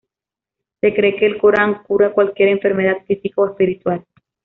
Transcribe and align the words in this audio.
Se 0.79 0.95
cree 0.95 1.15
que 1.15 1.27
el 1.27 1.37
Corán 1.37 1.83
cura 1.83 2.11
cualquier 2.11 2.49
enfermedad 2.49 3.05
física 3.05 3.39
o 3.39 3.45
espiritual. 3.51 4.03